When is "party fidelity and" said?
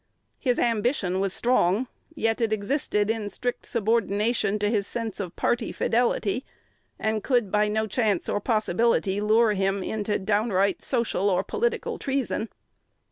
5.35-7.23